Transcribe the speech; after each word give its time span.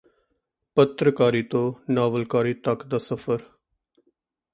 ਪੱਤਰਕਾਰੀ 0.77 1.41
ਤੋਂ 1.43 1.73
ਨਾਵਲਕਾਰੀ 1.89 2.53
ਤੱਕ 2.53 2.85
ਦਾ 2.85 2.97
ਸਫਰ 2.97 3.41